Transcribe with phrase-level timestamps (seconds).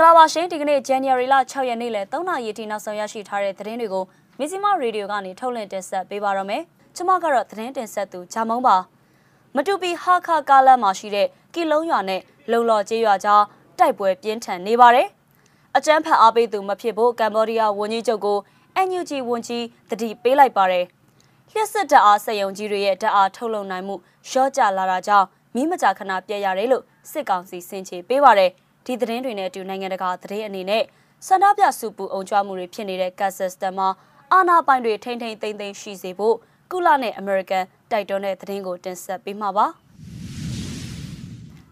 [0.00, 4.04] င်္ဂလာပါရှင်ဒီကနေ့ January လ6ရက်နေ့လယ်3နာရီထိနောက်ဆုံးရရှိထားတဲ့သတင်းတွေကို
[4.38, 6.62] မီဇီမာရေဒီယိုကနေထုတ်လွှင့်တင်ဆက်ပေးပါရမယ်။
[6.96, 8.76] ကျွန်မကတော့သတင်းတင်ဆက်သူဂျာမုံပါ။
[9.56, 13.42] မတူပီဟာခါကားလမ်းမှာရှိတဲ့ကီလုံးရွာနဲ့လုံလော်ကျေးရွာကြား
[13.78, 15.08] တိုက်ပွဲပြင်းထန်နေပါတယ်။
[15.76, 18.38] အကြမ်းဖက်အားပေးသူမဖြစ်ဖို့ကမ်ဘောဒီးယားဝန်ကြီးချုပ်ကို
[18.86, 20.84] NUG ဝန်ကြီးတတိပေးလိုက်ပါတယ်။
[21.52, 23.94] လျှက်စစ်တပ်အားစက်ယုံကြီးတွေရဲ့တပ်အားထုတ်လုပ်နိုင်မှု
[24.30, 28.52] ရှော့ကျလာတာကြောင့်မိမကြာခဏပြက်ရတယ်လို့စစ်ကောင်စီစင်ချေပေးပါတယ်။
[28.90, 30.84] ဒီသတင်းတွေနဲ့အတူနိုင်ငံတကာသတင်းအနေနဲ့
[31.26, 33.88] ဆန္ဒပြစုပူအောင်ကြွမှုတွေဖြစ်နေတဲ့ကတ်ဆက်စတန်မှာ
[34.32, 36.36] အာနာပိုင်တွေထိမ့်ထိမ့်သိမ့်သိမ့်ရှိစေဖို့
[36.70, 39.66] ကုလနဲ့အမေရိကန်တိုက်တွန်းတဲ့သတင်းကိုတင်ဆက်ပေးမှာပါ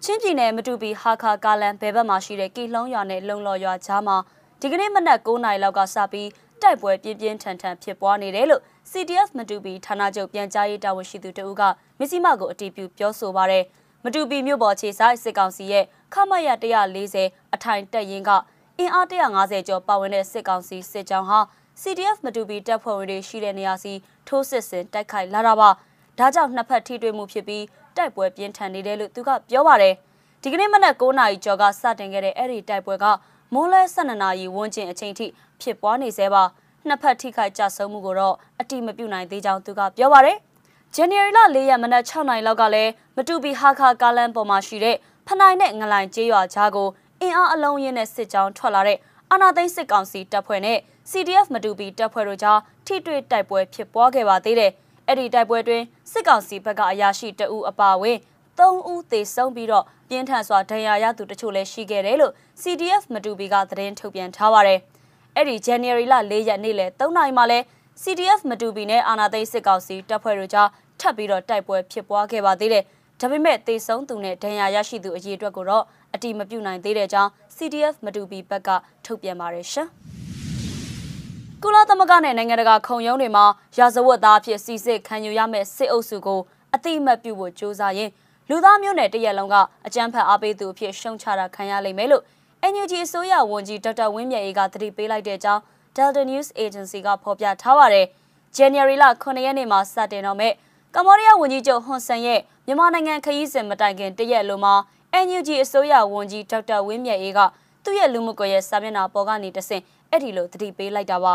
[0.03, 4.17] ချင်းပြည်နယ်မတူပီဟာခါကာလန်ဘဲဘက်မှာရှိတဲ့ကီလုံးရွာနဲ့လုံလော်ရွာကြားမှာ
[4.61, 6.29] ဒီကနေ့မနက်9:00နာရီလောက်ကစပြီး
[6.63, 11.63] တိုက်ပွဲပြင်းပြင်းထန်ထန်ဖြစ်ပွားနေတယ်လို့ CDF မတူပီဌာနချုပ်ပြန်ကြားရေးတာဝန်ရှိသူတဦးက
[11.99, 13.65] မစ္စည်းမကိုအတည်ပြုပြောဆိုပါရယ်
[14.05, 16.49] မတူပီမြို့ပေါ်ခြေဆိုင်စစ်ကောင်စီရဲ့ခမရ
[17.03, 18.31] 140အထိုင်တက်ရင်က
[18.79, 21.41] အင်အား150ကျော်ပါဝင်တဲ့စစ်ကောင်စီစစ်ကြောင်းဟာ
[21.81, 23.93] CDF မတူပီတပ်ဖွဲ့ဝင်တွေရှိတဲ့နေရာစီ
[24.29, 25.71] ထိုးစစ်ဆင်တိုက်ခိုက်လာတာပါ
[26.19, 27.65] ဒါကြောင့်နှစ်ဖက်ထိတွေ့မှုဖြစ်ပြီး
[27.97, 29.95] တိုက်ပွဲပြင်းထန်နေတယ်လို့သူကပြောပါတယ်
[30.43, 33.05] ဒီကနေ့မနက်9:00နာရီကျော်ကစတင်ခဲ့တဲ့အဲ့ဒီတိုက်ပွဲက
[33.55, 35.27] မိုးလဲ12နာရီဝန်းကျင်အချိန်ထိ
[35.61, 36.43] ဖြစ်ပွားနေသေးပါ
[36.87, 40.37] နှစ်ဖက်ထိခိုက်ကြဆုံးမှုကိုတော့အတိမပြုနိုင်သေးကြောင်းသူကပြောပါတယ်။
[40.97, 46.89] January လ4ရက်မနက်6နာရီလောက်ကလည်းမတူပီဟာခါကားလန်ပေါ်မှာရှိတဲ့ဖနိုင်နဲ့ငလိုင်ကျေးရွာကြားကို
[47.21, 48.99] အင်အားအလုံးရင်းနဲ့စစ်ကြောင်းထွက်လာတဲ့
[49.31, 50.79] အာနာသိန်းစစ်ကောင်စီတပ်ဖွဲ့နဲ့
[51.11, 54.73] CDF မတူပီတပ်ဖွဲ့တို့ကြားထိတွေ့တိုက်ပွဲဖြစ်ပွားခဲ့ပါသေးတယ်။
[55.09, 58.19] အဲ့ဒီတိုက်ပွဲတွင်စစ်ကောင်စီဘက်ကအရာရှိတအူအပါဝင်
[58.59, 64.81] 3ဦးသေဆုံးပြီးတော့ပြင်းထန်စွာဒဏ်ရာရသူတချို့လည်းရှိခဲ့တယ်လို့ CDF မတူပီကသတင်းထုတ်ပြန်ထားပါတယ်။
[65.37, 67.59] အဲ့ဒီ January လ4ရက်နေ့လယ်3နာရီမှာလဲ
[68.03, 70.69] CDF မတူပီနဲ့အာနာသိန်းစစ်ကောင်စီတပ်ဖွဲ့တို့ကြား
[71.01, 72.85] ထပ်ပြီးတော့တိုက်ပွဲဖြစ်ပွားခဲ့ပါသေးတယ်။
[73.21, 78.69] ဒါပေမဲ့တေဆုံးသူနဲ့ဒဏ်ရာရရှိသူအရေးအတွက်ကိုတော့အတိမပြုနိုင်သေးတဲ့အကြောင်း CDF မတူပီဘက်က
[79.05, 79.89] ထုတ်ပြန်ပါတယ်ရှင်။
[81.63, 83.45] ကုလသမဂ္ဂနဲ့နိုင်ငံတကာခုံရုံးတွေမှာ
[83.79, 86.41] ရာဇဝတ်သားဖြစ်စီစစ်ခံယူရမယ့်စစ်အုပ်စုကို
[86.75, 88.11] အတိအမှတ်ပြုဖို့ကြိုးစားရင်
[88.49, 89.57] လူသားမျိုးနဲ့တရက်လုံးက
[89.87, 92.25] အကြမ်းဖက်အားပေးသူအဖြစ်ရှုံချတာခံရလိမ့်မယ်လို့
[92.73, 95.63] NUG အစိုးရဝန်ကြီးဒေါက်တာဝင်းမြတ်အေးကသတိပေးလိုက်တဲ့အကြောင်း
[95.99, 98.07] Delta News Agency ကဖော်ပြထားပါတယ်။
[98.57, 100.53] January လ9ရက်နေ့မှာစတင်တော့မဲ့
[100.95, 104.75] ကမ္ဘောဒီးယားဝန်ကြီးချုပ်ဟွန်ဆန်ရဲ့မြန်မာနိုင်ငံခရီးစဉ်မတိုင်ခင်တရက်လိုမှာ
[105.27, 107.39] NUG အစိုးရဝန်ကြီးဒေါက်တာဝင်းမြတ်အေးက
[107.85, 111.35] သူ့ရဲ့လူမှုကွန်ရက်စာမျက်နှာပေါ်ကနေတဆင့်အဲ့ဒီလိုသတိပေးလိုက်တာပါ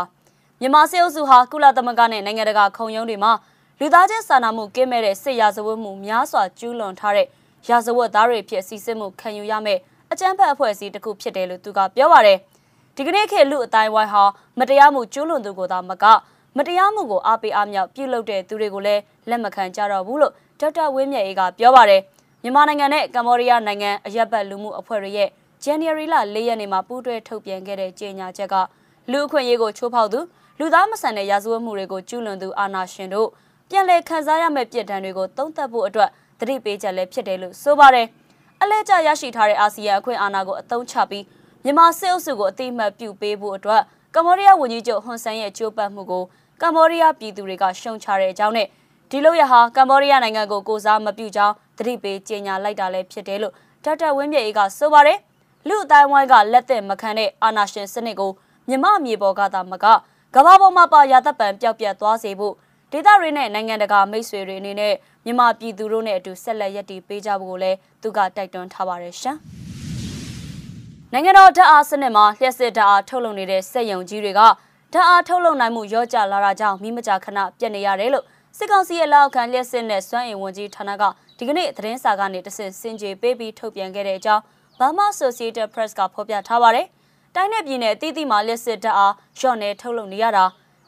[0.60, 3.32] မြန်မာစစ်အုပ်စုဟာကုလသမဂ္ဂနဲ့နိုင်ငံတကာခုံရုံးတွေမှာ
[3.80, 7.26] လူသားချင်းစာနာမှုကင်းမဲ့တဲ့စစ်ရာဇဝတ်မှုများစွာကျူးလွန်ထားတဲ့
[7.68, 9.80] ရာဇဝတ်သားတွေဖြစ်စီစစ်မှုခံယူရမယ့်
[10.12, 12.38] အကြမ်းဖက်အဖွဲ့အစည်းတစ်ခုဖြစ်တယ်လို့သူကပြောပါတယ်
[12.96, 14.22] ဒီကနေ့ခေတ်လူအတိုင်းဝိုင်းဟာ
[14.58, 16.04] မတရားမှုကျူးလွန်သူကိုသာမက
[16.56, 22.00] မတရားမှုကိုအားပေးအားမြောက်ပြုလုပ်တဲ့သူတွေကိုလည်းလက်မခံကြတော့ဘူးလို့ဒေါက်တာဝင်းမြတ်အေးကပြောပါတယ်
[22.42, 25.28] မြန်မာနိုင်ငံနဲ့ကမ္ဘောဒီးယားနိုင်ငံအရက်ဘတ်လူမှုအဖွဲ့တွေရဲ့
[25.64, 28.54] January လ၄ရက်နေ့မှာပူးတွဲထုတ်ပြန်ခဲ့တဲ့ကြေညာချက်က
[29.10, 30.20] လူအခွင့်အရေးကိုချိုးဖောက်သူ
[30.58, 33.28] လူသားမဆန်တဲ့ရာဇဝတ်မှုတွေကိုကျူးလွန်သူအာဏာရှင်တို့
[33.70, 38.06] ပြန်လည်ခံစားရမယ့်ပြစ်ဒဏ်တွေကိုသုံးသပ်ဖို့အတွက်သတိပေးချက်လည်းဖြစ်တယ်လို့ဆိုပါတယ်
[38.62, 41.24] အလဲကျရရှိထားတဲ့အာဆီယံအခွင့်အာဏာကိုအသုံးချပြီး
[41.64, 43.82] မြန်မာစစ်အုပ်စုကိုအတိအမှတ်ပြုပေးဖို့အတွက်
[44.14, 46.24] ကမ္ဘောဒီးယားဝန်ကြီးချုပ်ဟွန်ဆန်ရဲ့ကြိုးပမ်းမှုကို
[46.62, 48.68] ကမ္ဘောဒီးယားပြည်သူတွေကရှုံချတဲ့အကြောင်းနဲ့
[49.10, 53.54] ဒီလိုရဟာကမ္ဘောဒီးယားနိုင်ငံကိုကိုစားမပြုကြောင်းသတိပေးကြေညာလိုက်တာလည်းဖြစ်တယ်လို့
[53.84, 55.18] ဒေါက်တာဝင်းမြတ်အေးကဆိုပါတယ်
[55.68, 58.32] လူအတိုင်းဝိုင်းကလက်သက်မခံတဲ့အာနာရှင်စနစ်ကို
[58.68, 59.86] မြမအမြေပေါ်ကသာမက
[60.34, 62.54] ကမ္ဘာပေါ်မှာပါရသက်ပံပျောက်ပြတ်သွားစေဖို့
[62.92, 64.94] ဒေသတွေနဲ့နိုင်ငံတကာမိတ်ဆွေတွေအနေနဲ့
[65.24, 69.38] မြန်မာပြည်သူတို့နဲ့အတူဆက်လက်ရည်တည်ပေးကြဖို့ကိုလည်းသူကတိုက်တွန်းထားပါတယ်ရှင်။
[71.16, 74.40] နိုင်ငံတော်ဓာတ်အားစနစ်မှာလျှက်စစ်ဓာတ်အားထုတ်လုပ်နေတဲ့စက်ရုံကြီးတွေက
[74.92, 78.24] ဓာတ်အားထုတ်လုပ်နိုင်မှုရော့ကျလာတာကြောင့်မိမကြာခဏပြတ်နေရတယ်လို့
[78.56, 81.02] စစ်ကောင်စီရဲ့လက်အောက်ခံလျှက်စစ်နဲ့စွမ်းအင်ဝန်ကြီးဌာနက
[81.38, 84.42] ဒီကနေ့သတင်းစာကနေတဆင့်စင်ကြေပေးပြီးထုတ်ပြန်ခဲ့တဲ့အကြောင်း
[84.78, 86.86] Burma Associated Press ကဖော်ပြထားပါတယ်။
[87.34, 90.44] တိုင်းနယ်ပြည်နယ်အသီးသီးမှာလျှက်စစ်ဓာတ်အားရော့နေထုတ်လုပ်နေရတာ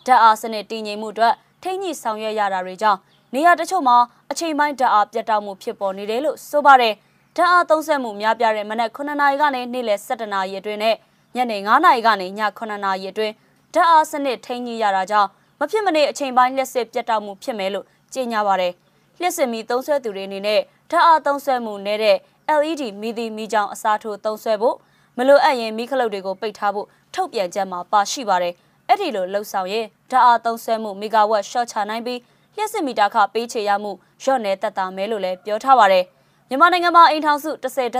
[0.07, 2.99] ဓာတ်အားစနစ်တည်ငြိမ်မှုအတွက်ထိန်းညှိဆောင်ရွက်ရတာတွေကြောင့်
[3.35, 3.97] နေရာတချို့မှာ
[4.31, 6.95] အချိန်ပိုင်းဓာတ်အားပြတ်တောက်မှုဖြစ်ပေါ်နေတယ်လို့ဆိုပါတယ်။
[7.37, 10.97] ဓာတ်အားသုံးစွဲမှုများပြားတဲ့မနက်9နာရီကနေနေ့လယ်7နာရီအတွင်းနဲ့
[11.37, 13.35] ညနေ9နာရီကနေည9နာရီအတွင်း
[13.75, 15.29] ဓာတ်အားစနစ်ထိန်းညှိရတာကြောင့်
[15.61, 18.73] မဖြစ်မနေအချိန်ပိုင်းလျှက်စစ်ပြတ်တောက်မှုဖြစ်မယ်လို့ကြေညာပါတယ်။
[19.21, 20.61] လျှက်စစ်မီသုံးဆွဲသူတွေအနေနဲ့
[20.91, 22.17] ဓာတ်အားသုံးဆွဲမှုနဲ့တဲ့
[22.59, 24.77] LED မီဒီမီကြောင်အစားထိုးသုံးဆွဲဖို့
[25.17, 28.55] မလိုအပ်ရင်မီးခလုတ်တွေကိုပိတ်ထားဖို့ထုတ်ပြန်ချက်မှာပါရှိပါတယ်။
[28.89, 32.21] အဲ့ဒီလိုလှုပ်ဆောင်ရင်ဓာတ်အားသုံးဆွဲမှုမီဂါဝက်ရှော့ချနိုင်ပြီး
[32.57, 33.93] လျှက်စစ်မီတာခပေးချေရမှု
[34.25, 36.07] ရော့နေတက်တာမဲလို့လည်းပြောထားပါတယ်။
[36.49, 37.95] မြန်မာနိုင်ငံမှာအိမ်ထောင်စု10.6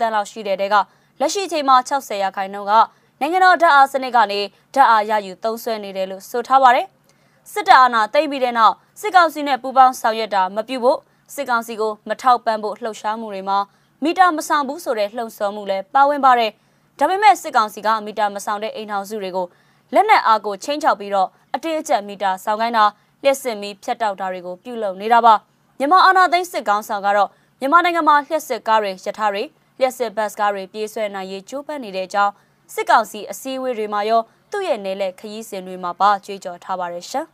[0.00, 0.74] တန်းလောက်ရှိတဲ့တဲက
[1.20, 2.72] လက်ရှိအချိန်မှာ60ရာခိုင်နှုန်းက
[3.20, 4.40] နိုင်ငံတော်ဓာတ်အားစနစ်ကနေ
[4.74, 6.86] ဓာတ်အားရယူသုံးစွဲနေတယ်လို့ဆိုထားပါတယ်။
[7.52, 10.98] စစ်တပ်အာဏာသိမ်းပြီးတဲ့နောက်စစ်ကောင်စီနဲ့ပူးပေါင်းဆောင်ရွက်တာမပြုဖို့
[11.34, 13.58] စစ်ကောင်စီကိုမထောက်ပံ့ဖို့လှုပ်ရှားမှုတွေမှာ
[14.04, 16.50] မီတာမဆောင်ဘူးဆိုတဲ့လှုံ့ဆော်မှုလည်းပါဝင်ပါတယ်။
[16.98, 19.46] ဒဒါပေမဲ့စစ်ကောင်စီကမီတာမဆောင်တဲ့အိမ်ထောင်စုတွေကို
[19.94, 22.84] လက်နက်အားကိုချင်းချောက်ပြီးတော့အတင်းအကျပ်မီတာဆောင်ခိုင်းတာ
[23.22, 25.34] လျှက်စစ်မီဖြတ်တောက်တာတွေကိုပြုလုပ်နေတာပါ
[25.78, 27.28] မြန်မာအာဏာသိမ်းစစ်ကောင်ဆောင်ကတော့
[27.62, 29.44] မြန်မာနိုင်ငံမှာလျှက်စစ်ကားတွေရထားတွေ
[29.78, 32.32] လျှက်စစ်ဘတ်စ်ကားတွေပြေးဆွဲနိုင်ရေးကြိုးပမ်းနေတဲ့အကြောင်း
[32.74, 34.20] စစ်ကောင်စီအစည်းအဝေးတွေမှာရော
[34.50, 37.26] သူ့ရဲ့နယ်လက်ခရီးစဉ်တွေမှာပါကြွေးကြော်ထားပါတယ်ရှင်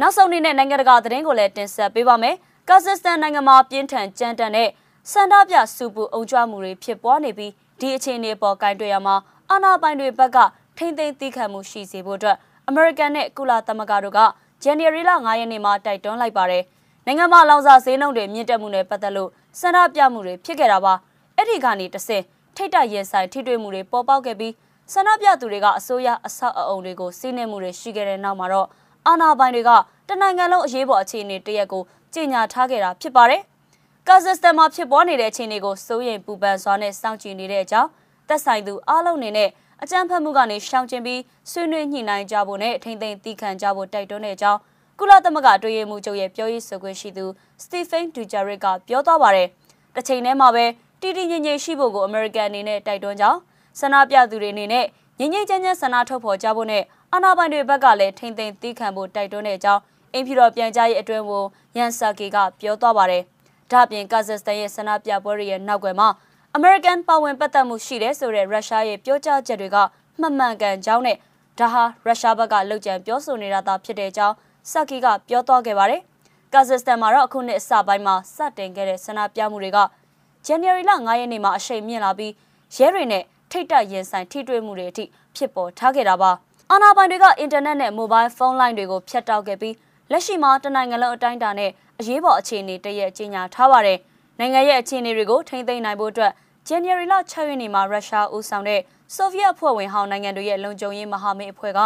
[0.00, 2.36] နောက်ဆုံးအနေနဲ့နိုင်ငံတကာသတင်းကိုလည်းတင်ဆက်ပေးပါမယ်
[2.68, 4.68] ကာဇက်စတန်နိုင်ငံမှာပြင်းထန်ကြမ်းတမ်းတဲ့
[5.12, 9.16] စန္ဒပြစူပူအုံကြွမှုတွေဖြစ်ပွားနေပြီးဒီအခြေအနေပေါ်ကင်တွေ့ရမှာ
[9.50, 10.38] အာဏာပိုင်တွေဘက်က
[10.76, 12.36] ထိမ့်သိမ်းသိခံမှုရှိစေဖို့အတွက်
[12.68, 14.20] အမေရိကန်နဲ့ကုလသမဂ္ဂတို့က
[14.62, 16.64] ဇန်နဝါရီလ9ရက်နေ့မှာတိုက်တွန်းလိုက်ပါတယ်။
[17.08, 19.30] နိုင်ငံမှာလောင်စာဈေးနှုန်းတွေမြင့်တက်မှုနဲ့ပတ်သက်လို့
[19.60, 20.94] စန္ဒပြမှုတွေဖြစ်ခဲ့တာပါ။
[21.36, 22.24] အဲ့ဒီကနေတဆင့်
[22.56, 24.52] ထိတ်တိုက်ရင်ဆိုင်ထိတွေ့မှုတွေပေါ်ပေါက်ခဲ့ပြီး
[24.92, 28.68] ဆန္ဒပြသူတွေကအစိုးရအဆောက်အအုံတွေကိုစီးနှင်းမှုတွေရှိခဲ့တဲ့နောက်မှာတော့
[29.06, 29.70] အာဏာပိုင်တွေက
[30.08, 31.82] တနိုင်ငံလုံးအရေးပေါ်အခြေအနေတရက်ကို
[32.14, 33.42] ကြေညာထားခဲ့တာဖြစ်ပါတယ်။
[34.08, 37.90] ကာဇက်စတန်မှာဖြစ်ပွားနေတဲ့အခြေအနေကိုစိုးရိမ်ပူပန်စွာနဲ့စောင့်ကြည့်နေတဲ့အကြောင်း
[38.28, 39.50] သက်ဆိုင်သူအားလုံးအနေနဲ့
[39.82, 41.20] အကြမ်းဖက်မှုကနေရှောင်ကျဉ်ပြီး
[41.50, 44.60] ဆွေးနွေးညှိနှိုင်းကြဖို့နဲ့ထိမ့်သိမ်းတီးခံကြဖို့တိုက်တွန်းတဲ့အကြောင်း
[44.98, 47.24] ကုလသမဂ္ဂအတွင်းရေးမှူးချုပ်ရဲ့ပြောရေးဆိုခွင့်ရှိသူ
[47.62, 49.48] စတီဖင်ဒူဂျာရစ်ကပြောသွားပါတယ်။
[49.94, 50.64] တစ်ချိန်တည်းမှာပဲ
[51.00, 53.38] တီတီငြိမ်ငြိမ်ရှိဖို့ကိုအမေရိကန်အနေနဲ့တိုက်တွန်းကြောင်း
[53.80, 54.84] ဆန္ဒပြသူတွေအနေနဲ့
[55.18, 56.82] ငြိမ်ငြိမ်ချမ်းချမ်းဆန္ဒထုတ်ဖော်ကြဖို့နဲ့
[57.12, 59.82] အာဏာပိုင်တွေဘက်ကလည်းထိမ့်သိမ်းတီးခံဖို့တိုက်တွန်းတဲ့အကြောင်း
[60.12, 61.46] အင်ဖြူတော်ပြန်ကြားရေးအတွင်းဝန်
[61.76, 63.22] ယန်ဆာကီကပြောသွားပါတယ်။
[63.70, 66.08] ဒါ့အပြင်ကာဇက်စတန်ရဲ့ဆန္ဒပြပွဲတွေရဲ့နောက်ွယ်မှာ
[66.54, 69.76] အမေရိကန်ပါဝင်ပတ်သက်မှုရှိတဲ့ဆိုတဲ့ရုရှားရဲ့ပြောကြားချက်တွေက
[70.20, 71.16] မှန်မှန်ကန်ကြောင်းနဲ့
[71.58, 74.34] ဒါဟာရုရှားဘက်ကလှုပ်ကြံပြောဆိုနေတာသာဖြစ်တဲ့အကြောင်း
[74.70, 76.00] ဆက်ကီကပြောသွားခဲ့ပါတယ်။
[76.52, 79.78] ကာဇက်စတန်မှာတော့အခုနှစ်အစပိုင်းမှာစတင်ခဲ့တဲ့ဆန္ဒပြမှုတွေက
[80.46, 82.32] ဇန်နဝါရီလ9ရက်နေ့မှာအရှိန်မြင့်လာပြီး
[82.76, 85.04] ရဲတွေနဲ့ထိတ်တက်ရင်ဆိုင်ထိတွေ့မှုတွေအထိ
[85.36, 86.30] ဖြစ်ပေါ်ထားခဲ့တာပါ။
[86.70, 89.74] အာဏာပိုင်တွေကအင်တာနက်နဲ့မိုဘိုင်းဖုန်းလိုင်းတွေကိုဖျက်တောက်ခဲ့ပြီး
[90.10, 91.70] လက်ရှိမှာတနိုင်ငံလုံးအတိုင်းအတာနဲ့
[92.00, 93.98] အရေးပေါ်အခြေအနေတရက်ကြီးညာထားပါတယ်။
[94.38, 96.32] နိုင်ငံရဲ့အခြေအနေတွေကိုထိန်းသိမ်းနိုင်ဖို့အတွက်
[96.66, 98.80] ဇန်နဝါရီလ6ရက်နေ့မှာရုရှားဦးဆောင်တဲ့
[99.14, 101.80] ဆိုဗီယက်အဖွဲ့ဝင်ဟောင်းနိုင်ငံတွေရဲ့လုံခြုံရေးမဟာမိတ်အဖွဲ့က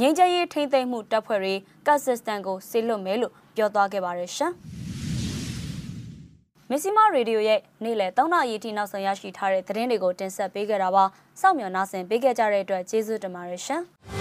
[0.00, 1.54] ငြိမ်းချမ်းရေးထိန်းသိမ်းမှုတပ်ဖွဲ့တွေ
[1.86, 4.52] ကာဇက်စတန်ကိုဆေးလွတ်မယ်လို့ပြောသွားခဲ့ပါတယ်ရှင်။
[6.70, 11.04] မစ္စည်းမရေဒီယိုရဲ့နေ့လယ်3နာရီထိနောက်ဆုံးရရှိထားတဲ့သတင်းတွေကိုတင်ဆက်ပေးခဲ့တာပါ။
[11.40, 13.82] စောင့်မျှော်နားဆင်ပေးခဲ့ကြတဲ့အတွက်ကျေးဇူးတင်ပါတယ်ရှင်။